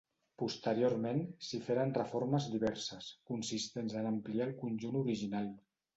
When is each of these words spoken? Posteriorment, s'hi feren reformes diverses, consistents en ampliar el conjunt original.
Posteriorment, 0.43 1.19
s'hi 1.49 1.59
feren 1.67 1.93
reformes 1.99 2.47
diverses, 2.55 3.11
consistents 3.33 3.97
en 4.03 4.11
ampliar 4.13 4.49
el 4.51 4.57
conjunt 4.63 4.99
original. 5.07 5.47